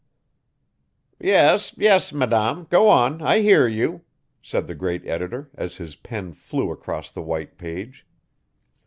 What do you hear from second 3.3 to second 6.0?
hear you,' said the great editor, as his